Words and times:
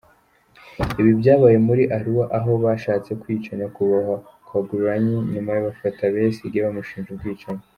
Ibi 0.99 1.11
byabaye 1.19 1.57
muri 1.67 1.83
Arua 1.97 2.25
aho 2.37 2.51
bashatse 2.63 3.11
kwica 3.21 3.51
Nyakubahwa 3.59 4.15
Kyagulanyi 4.47 5.17
nyuma 5.33 5.51
bafata 5.65 6.01
Besigye 6.15 6.59
bamushinja 6.65 7.09
ubwicanyi. 7.11 7.63